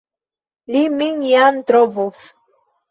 [0.71, 2.29] Mi lin jam trovos!